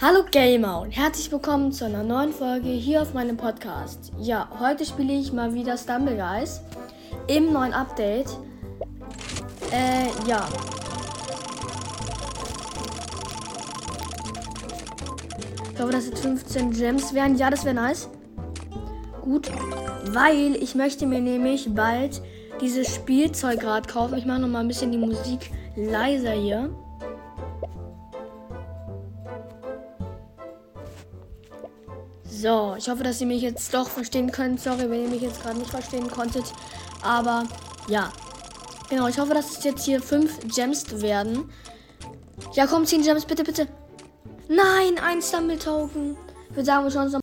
[0.00, 4.12] Hallo Gamer und herzlich willkommen zu einer neuen Folge hier auf meinem Podcast.
[4.16, 6.60] Ja, heute spiele ich mal wieder Stumble Guys
[7.26, 8.28] im neuen Update.
[9.72, 10.46] Äh, ja.
[15.74, 17.36] Ich hoffe, dass jetzt 15 Gems wären.
[17.36, 18.08] Ja, das wäre nice.
[19.22, 19.50] Gut,
[20.12, 22.22] weil ich möchte mir nämlich bald
[22.60, 24.16] dieses Spielzeugrad kaufen.
[24.16, 26.70] Ich mache noch mal ein bisschen die Musik leiser hier.
[32.40, 34.60] So, ich hoffe, dass ihr mich jetzt doch verstehen könnt.
[34.60, 36.44] Sorry, wenn ihr mich jetzt gerade nicht verstehen konntet.
[37.02, 37.42] Aber
[37.88, 38.12] ja.
[38.88, 41.50] Genau, ich hoffe, dass es jetzt hier 5 Gems werden.
[42.52, 43.66] Ja, komm, 10 Gems, bitte, bitte.
[44.48, 46.16] Nein, ein Stumble Token.
[46.48, 47.20] Ich würde sagen, wir schauen uns noch.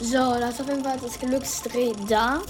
[0.00, 2.40] So, da ist auf jeden Fall das Glücksdreh da.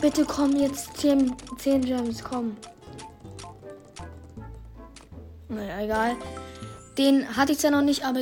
[0.00, 2.56] Bitte komm jetzt 10, 10 Gems, komm.
[5.48, 6.16] Naja, egal.
[6.98, 8.21] Den hatte ich zwar noch nicht, aber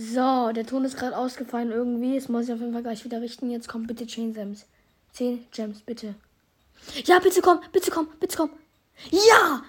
[0.00, 2.16] so, der Ton ist gerade ausgefallen irgendwie.
[2.16, 3.50] Es muss ich auf jeden Fall gleich wieder richten.
[3.50, 4.64] Jetzt kommt bitte 10 Gems.
[5.14, 6.14] 10 Gems, bitte.
[7.04, 8.50] Ja, bitte komm, bitte komm, bitte komm.
[9.10, 9.64] Ja!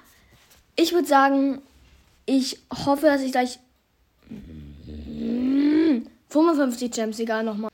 [0.76, 1.64] Ich würde sagen,
[2.28, 3.58] ich hoffe, dass ich gleich
[6.30, 7.72] 55 Gems, egal nochmal.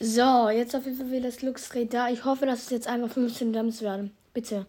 [0.00, 2.08] So, jetzt auf jeden Fall wieder das Glücksdreh da.
[2.08, 4.10] Ich hoffe, dass es jetzt einfach 15 Gems werden.
[4.32, 4.64] Bitte.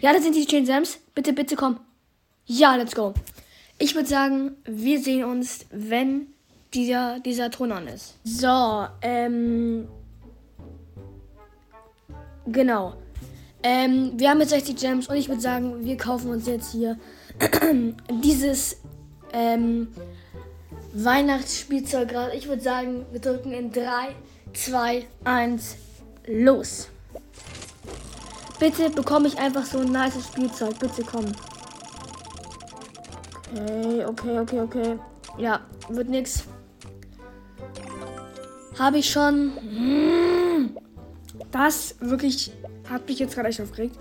[0.00, 0.98] Ja, das sind die 10 Gems.
[1.16, 1.80] Bitte, bitte komm.
[2.46, 3.12] Ja, let's go.
[3.78, 6.28] Ich würde sagen, wir sehen uns, wenn
[6.74, 8.14] dieser, dieser Ton an ist.
[8.24, 9.88] So, ähm.
[12.46, 12.94] Genau.
[13.62, 16.98] Ähm, wir haben jetzt 60 Gems und ich würde sagen, wir kaufen uns jetzt hier
[18.22, 18.76] dieses
[19.32, 19.88] ähm,
[20.92, 22.36] Weihnachtsspielzeug gerade.
[22.36, 24.14] Ich würde sagen, wir drücken in 3,
[24.52, 25.76] 2, 1,
[26.26, 26.88] los.
[28.58, 30.78] Bitte bekomme ich einfach so ein nice Spielzeug.
[30.78, 31.26] Bitte komm.
[33.52, 34.98] Okay, okay, okay, okay.
[35.36, 36.44] Ja, wird nix.
[38.78, 39.52] Habe ich schon.
[39.60, 40.76] Hm.
[41.50, 42.52] Das wirklich
[42.88, 43.98] hat mich jetzt gerade echt aufgeregt.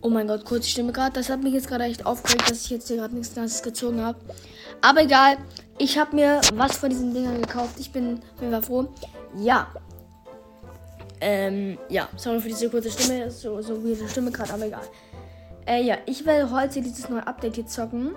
[0.00, 1.12] Oh mein Gott, kurz die Stimme gerade.
[1.12, 4.00] Das hat mich jetzt gerade echt aufgeregt, dass ich jetzt hier gerade nichts Ganzes gezogen
[4.00, 4.18] habe.
[4.80, 5.36] Aber egal,
[5.78, 7.78] ich habe mir was von diesen Dingern gekauft.
[7.78, 8.88] Ich bin Fall froh.
[9.38, 9.68] Ja.
[11.20, 13.30] Ähm, ja, sorry für diese kurze Stimme.
[13.30, 14.84] So, so wie die Stimme gerade, aber egal.
[15.66, 18.14] Äh, ja, ich werde heute dieses neue Update hier zocken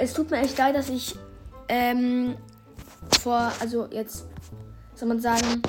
[0.00, 1.14] es tut mir echt leid, dass ich
[1.68, 2.34] ähm,
[3.20, 4.26] vor, also jetzt
[4.94, 5.62] soll man sagen,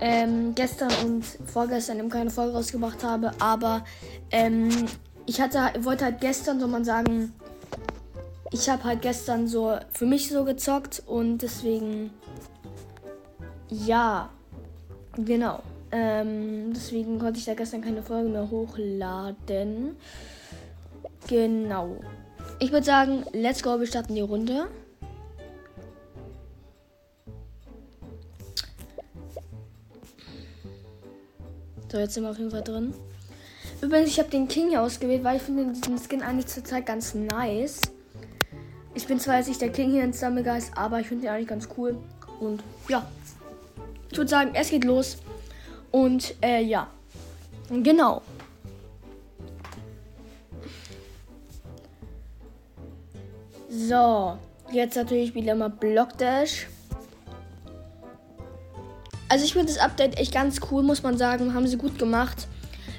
[0.00, 3.84] ähm, gestern und vorgestern eben keine Folge rausgebracht habe, aber
[4.30, 4.70] ähm,
[5.26, 7.34] ich hatte, wollte halt gestern, soll man sagen,
[8.52, 12.10] ich habe halt gestern so für mich so gezockt und deswegen,
[13.68, 14.30] ja,
[15.16, 15.62] genau.
[15.92, 19.96] Ähm, deswegen konnte ich da gestern keine Folge mehr hochladen.
[21.28, 21.96] Genau.
[22.62, 24.68] Ich würde sagen, let's go, wir starten die Runde.
[31.90, 32.92] So, jetzt sind wir auf jeden Fall drin.
[33.80, 37.14] Übrigens, ich habe den King hier ausgewählt, weil ich finde diesen Skin eigentlich zurzeit ganz
[37.14, 37.80] nice.
[38.94, 41.48] Ich bin zwar jetzt nicht der King hier in Summergeist, aber ich finde den eigentlich
[41.48, 41.96] ganz cool.
[42.40, 43.10] Und ja,
[44.10, 45.16] ich würde sagen, es geht los.
[45.90, 46.88] Und äh, ja,
[47.70, 48.20] genau.
[53.70, 54.36] So,
[54.72, 56.66] jetzt natürlich wieder mal Block Dash.
[59.28, 61.54] Also ich finde das Update echt ganz cool, muss man sagen.
[61.54, 62.48] Haben sie gut gemacht.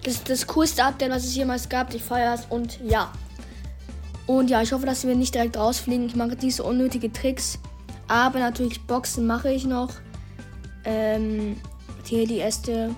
[0.05, 1.93] Das ist das coolste Update, was es jemals gab.
[1.93, 3.11] Ich feiere es und ja.
[4.27, 6.05] Und ja, ich hoffe, dass wir nicht direkt rausfliegen.
[6.05, 7.59] Ich mache diese unnötige Tricks.
[8.07, 9.89] Aber natürlich Boxen mache ich noch.
[10.85, 11.57] Ähm,
[12.05, 12.95] hier die erste,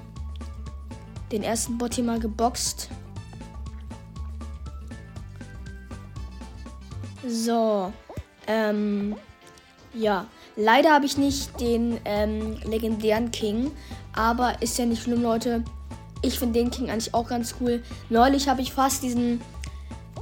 [1.31, 2.89] den ersten Bot hier mal geboxt.
[7.27, 7.91] So.
[8.47, 9.15] Ähm.
[9.93, 10.25] Ja.
[10.55, 13.71] Leider habe ich nicht den ähm, legendären King.
[14.13, 15.63] Aber ist ja nicht schlimm, Leute.
[16.21, 17.83] Ich finde den King eigentlich auch ganz cool.
[18.09, 19.41] Neulich habe ich fast diesen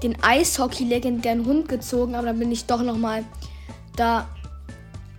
[0.01, 3.23] den Eishockey-legendären Hund gezogen, aber dann bin ich doch nochmal
[3.95, 4.27] da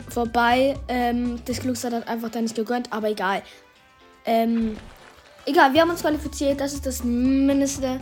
[0.08, 0.76] vorbei.
[0.88, 3.42] Ähm, das Glücksrad hat einfach da nicht gegönnt, aber egal.
[4.24, 4.76] Ähm,
[5.46, 6.60] egal, wir haben uns qualifiziert.
[6.60, 8.00] Das ist das Mindeste.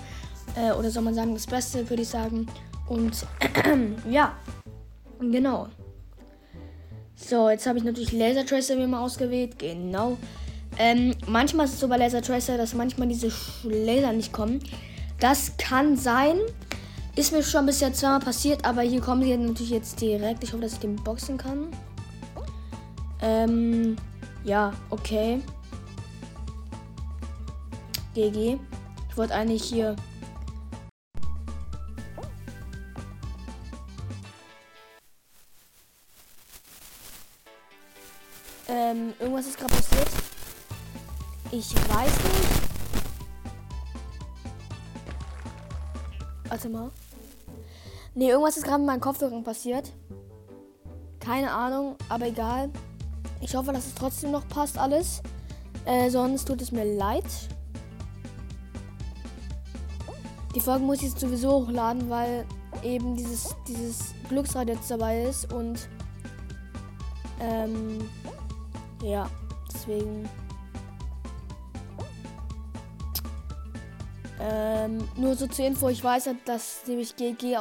[0.56, 2.46] Äh, oder soll man sagen, das Beste, würde ich sagen.
[2.90, 3.24] Und
[4.10, 4.34] ja,
[5.20, 5.68] genau.
[7.14, 9.60] So, jetzt habe ich natürlich Laser Tracer mir mal ausgewählt.
[9.60, 10.18] Genau.
[10.76, 13.30] Ähm, manchmal ist es so bei Laser Tracer, dass manchmal diese
[13.62, 14.58] Laser nicht kommen.
[15.20, 16.36] Das kann sein.
[17.14, 20.42] Ist mir schon bisher zweimal passiert, aber hier kommen sie natürlich jetzt direkt.
[20.42, 21.68] Ich hoffe, dass ich den boxen kann.
[23.22, 23.94] Ähm,
[24.42, 25.40] ja, okay.
[28.14, 28.58] GG.
[29.10, 29.94] Ich wollte eigentlich hier
[38.72, 40.08] Ähm, irgendwas ist gerade passiert.
[41.50, 42.70] Ich weiß nicht.
[46.48, 46.90] Warte mal.
[48.14, 49.90] Ne, irgendwas ist gerade mit meinem Kopfhörern passiert.
[51.18, 52.70] Keine Ahnung, aber egal.
[53.40, 55.20] Ich hoffe, dass es trotzdem noch passt alles.
[55.84, 57.24] Äh, sonst tut es mir leid.
[60.54, 62.46] Die Folge muss ich jetzt sowieso hochladen, weil
[62.84, 65.88] eben dieses, dieses Glücksrad jetzt dabei ist und
[67.40, 67.98] ähm,
[69.02, 69.28] ja,
[69.72, 70.28] deswegen
[74.40, 77.58] ähm, nur so zur Info, ich weiß, dass nämlich GG,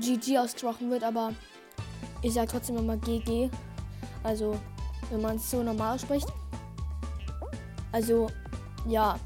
[0.00, 1.32] GG äh, ausgesprochen wird, aber
[2.22, 3.50] ich sage trotzdem immer GG.
[4.24, 4.58] Also,
[5.10, 6.28] wenn man es so normal spricht.
[7.92, 8.28] Also,
[8.86, 9.18] ja.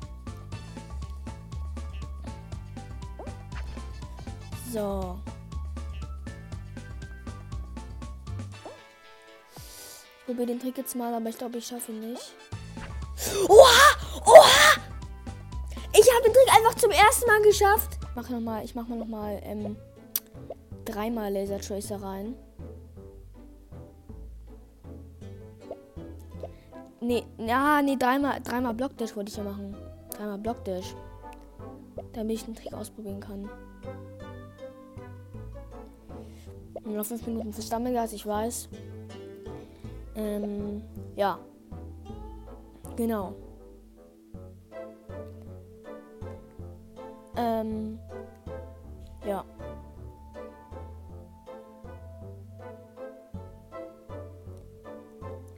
[4.70, 5.16] So.
[10.22, 12.32] Ich probiere den Trick jetzt mal, aber ich glaube, ich schaffe ihn nicht.
[13.48, 14.20] Oha!
[14.24, 14.80] Oha!
[15.92, 17.98] Ich habe den Trick einfach zum ersten Mal geschafft.
[18.08, 19.76] Ich mache noch mal, ich mache mal noch mal ähm,
[20.84, 22.36] dreimal Laser Tracer rein.
[27.00, 29.76] Nee, ja, nee, dreimal, dreimal Blockdash wollte ich ja machen.
[30.10, 30.94] Dreimal Blockdash.
[32.12, 33.50] Damit ich den Trick ausprobieren kann.
[36.84, 38.68] Und noch fünf Minuten für Stammelgas, ich weiß.
[40.14, 40.82] Ähm,
[41.16, 41.38] ja.
[42.96, 43.34] Genau.
[47.36, 47.98] Ähm,
[49.26, 49.44] ja.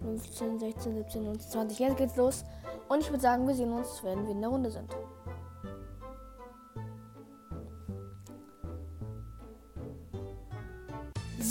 [0.00, 1.78] 15, 16, 17, 19, 20.
[1.78, 2.44] Jetzt geht's los.
[2.88, 4.94] Und ich würde sagen, wir sehen uns, wenn wir in der Runde sind.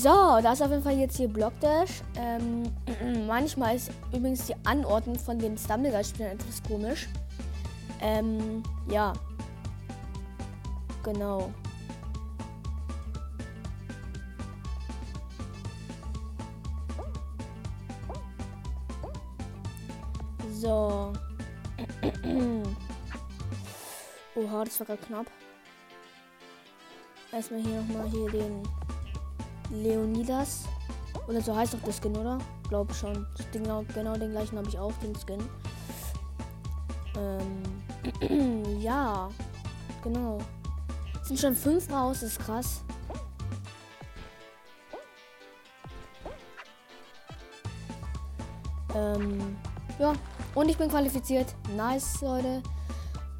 [0.03, 0.09] So,
[0.41, 2.01] da ist auf jeden Fall jetzt hier Blockdash.
[2.17, 2.63] Ähm,
[3.25, 7.07] manchmal ist übrigens die Anordnung von den Stumbleguard-Spielern etwas komisch.
[8.01, 9.13] Ähm, ja.
[11.03, 11.53] Genau.
[20.51, 21.13] So.
[24.35, 25.27] Oha, das war gerade knapp.
[27.31, 28.63] Erstmal hier nochmal hier den
[29.73, 30.63] Leonidas.
[31.27, 32.37] Oder so heißt doch der Skin, oder?
[32.69, 33.25] Glaube schon.
[33.51, 35.43] Genau, genau den gleichen habe ich auch, den Skin.
[37.17, 39.29] Ähm, ja.
[40.03, 40.39] Genau.
[41.23, 42.83] Sind schon fünf raus, das ist krass.
[48.95, 49.55] Ähm,
[49.99, 50.13] ja,
[50.53, 51.55] und ich bin qualifiziert.
[51.75, 52.61] Nice, Leute.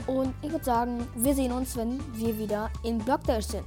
[0.08, 3.66] Und ich würde sagen, wir sehen uns, wenn wir wieder in Block Dash sind.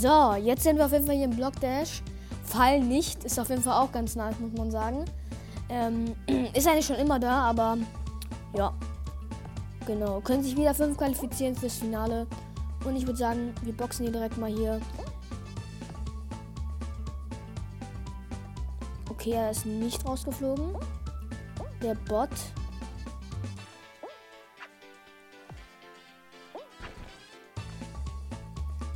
[0.00, 2.02] So, jetzt sind wir auf jeden Fall hier im Block Dash.
[2.44, 5.04] Fall nicht, ist auf jeden Fall auch ganz nice, muss man sagen.
[5.68, 6.14] Ähm,
[6.54, 7.78] ist eigentlich schon immer da, aber
[8.56, 8.72] ja.
[9.88, 12.28] Genau, können sich wieder fünf qualifizieren fürs Finale.
[12.84, 14.80] Und ich würde sagen, wir boxen hier direkt mal hier
[19.10, 20.76] Okay, er ist nicht rausgeflogen.
[21.82, 22.30] Der Bot.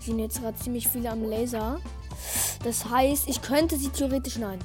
[0.05, 1.79] Sind jetzt gerade ziemlich viele am Laser.
[2.65, 4.59] Das heißt, ich könnte sie theoretisch nein.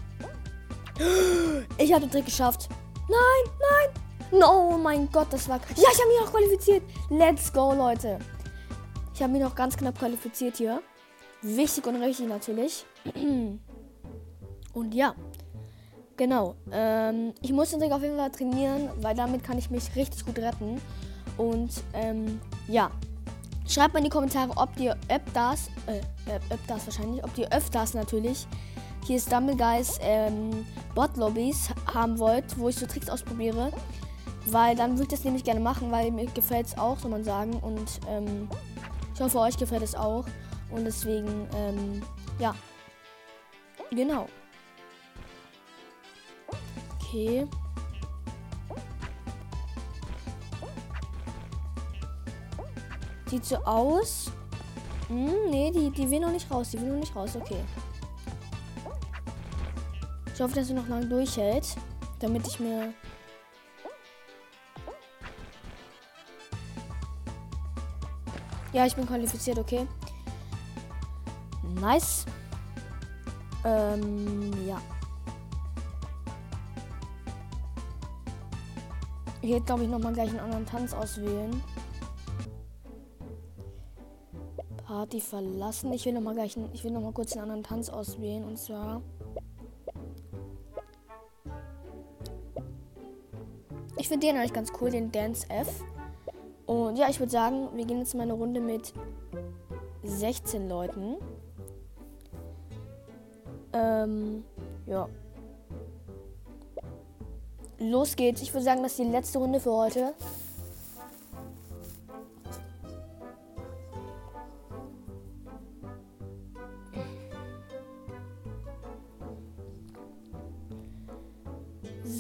[1.78, 2.70] Ich habe den Trick geschafft.
[3.10, 4.40] Nein, nein.
[4.40, 5.58] No, mein Gott, das war.
[5.58, 6.84] Ja, ich habe mich noch qualifiziert.
[7.10, 8.20] Let's go, Leute.
[9.14, 10.82] Ich habe mich noch ganz knapp qualifiziert hier.
[11.42, 12.86] Wichtig und richtig natürlich.
[14.74, 15.16] Und ja.
[16.18, 16.56] Genau.
[16.72, 20.26] Ähm, ich muss den Trick auf jeden Fall trainieren, weil damit kann ich mich richtig
[20.26, 20.82] gut retten.
[21.38, 22.92] Und ähm, ja.
[23.68, 26.02] Schreibt mal in die Kommentare, ob ihr öfters, äh,
[26.54, 28.48] öfters wahrscheinlich, ob ihr öfters natürlich
[29.06, 33.72] hier Stumbleguys ähm, Bot-Lobbys haben wollt, wo ich so Tricks ausprobiere.
[34.46, 37.26] Weil dann würde ich das nämlich gerne machen, weil mir gefällt es auch, soll man
[37.26, 37.54] sagen.
[37.56, 38.48] Und ähm,
[39.14, 40.26] ich hoffe, euch gefällt es auch.
[40.72, 42.02] Und deswegen, ähm,
[42.40, 42.56] ja.
[43.92, 44.28] Genau.
[47.00, 47.48] Okay.
[53.28, 54.32] Sieht so aus.
[55.10, 56.70] Hm, nee, die, die will noch nicht raus.
[56.72, 57.36] Die will noch nicht raus.
[57.36, 57.64] Okay.
[60.34, 61.76] Ich hoffe, dass sie noch lange durchhält.
[62.20, 62.94] Damit ich mir...
[68.74, 69.88] Ja, ich bin qualifiziert, okay.
[71.82, 72.26] Nice.
[73.64, 74.80] Ähm, ja.
[79.42, 81.62] Hätte, glaube ich, nochmal gleich einen anderen Tanz auswählen.
[84.98, 85.94] Party verlassen.
[85.94, 88.58] Ich will noch mal gleich, ich will noch mal kurz einen anderen Tanz auswählen und
[88.58, 89.04] zwar
[93.96, 95.84] Ich finde den eigentlich ganz cool, den Dance F.
[96.66, 98.92] Und ja, ich würde sagen, wir gehen jetzt mal eine Runde mit
[100.04, 101.18] 16 Leuten.
[103.74, 104.44] Ähm,
[104.88, 105.08] ja.
[107.78, 108.42] Los geht's.
[108.42, 110.16] Ich würde sagen, das ist die letzte Runde für heute.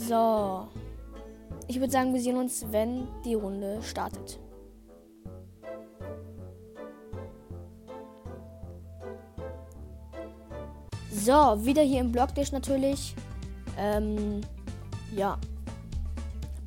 [0.07, 0.67] So.
[1.67, 4.39] Ich würde sagen, wir sehen uns, wenn die Runde startet.
[11.11, 13.15] So, wieder hier im Blockdash natürlich.
[13.77, 14.39] Ähm,
[15.13, 15.37] ja.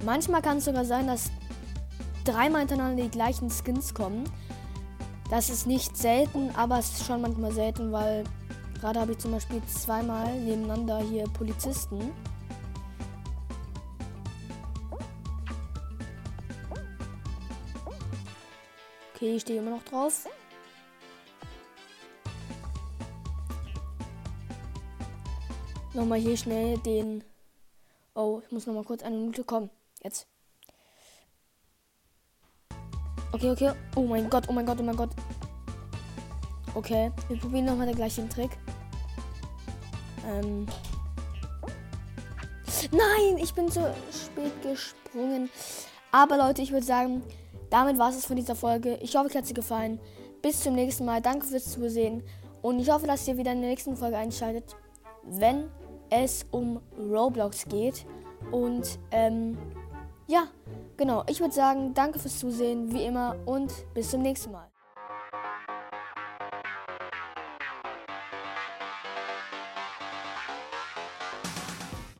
[0.05, 1.31] Manchmal kann es sogar sein, dass
[2.27, 4.25] dreimal hintereinander die gleichen Skins kommen.
[5.31, 8.25] Das ist nicht selten, aber es ist schon manchmal selten, weil
[8.81, 12.11] gerade habe ich zum Beispiel zweimal nebeneinander hier Polizisten.
[19.21, 20.27] Okay, ich stehe immer noch drauf.
[25.93, 27.23] Nochmal hier schnell den.
[28.15, 29.69] Oh, ich muss nochmal kurz eine Minute kommen.
[30.03, 30.27] Jetzt.
[33.33, 33.73] Okay, okay.
[33.95, 35.11] Oh mein Gott, oh mein Gott, oh mein Gott.
[36.75, 38.57] Okay, wir probieren nochmal den gleichen Trick.
[40.27, 40.67] Ähm.
[42.91, 45.51] Nein, ich bin zu spät gesprungen.
[46.11, 47.23] Aber Leute, ich würde sagen,
[47.71, 48.99] damit war es von dieser Folge.
[49.01, 50.01] Ich hoffe, es hat dir gefallen.
[50.43, 51.21] Bis zum nächsten Mal.
[51.21, 52.23] Danke fürs Zusehen.
[52.63, 54.77] Und ich hoffe, dass ihr wieder in der nächsten Folge einschaltet,
[55.25, 55.71] wenn
[56.11, 58.05] es um Roblox geht.
[58.51, 59.57] Und ähm,
[60.27, 60.45] ja,
[60.97, 61.25] genau.
[61.29, 64.70] Ich würde sagen, danke fürs Zusehen, wie immer, und bis zum nächsten Mal.